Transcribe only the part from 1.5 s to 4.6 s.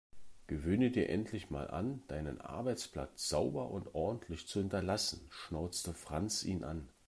mal an, deinen Arbeitsplatz sauber und ordentlich zu